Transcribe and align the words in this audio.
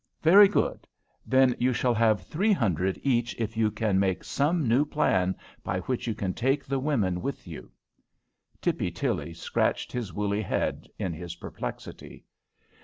"Very 0.23 0.47
good. 0.47 0.87
Then 1.27 1.55
you 1.59 1.73
shall 1.73 1.93
have 1.93 2.23
three 2.25 2.53
hundred 2.53 2.99
each 3.03 3.35
if 3.37 3.55
you 3.55 3.69
can 3.69 3.99
make 3.99 4.23
some 4.23 4.67
new 4.67 4.83
plan 4.83 5.35
by 5.63 5.81
which 5.81 6.07
you 6.07 6.15
can 6.15 6.33
take 6.33 6.65
the 6.65 6.79
women 6.79 7.21
with 7.21 7.45
you." 7.45 7.71
Tippy 8.61 8.89
Tilly 8.89 9.35
scratched 9.35 9.91
his 9.91 10.11
woolly 10.11 10.41
head 10.41 10.87
in 10.97 11.13
his 11.13 11.35
perplexity. 11.35 12.25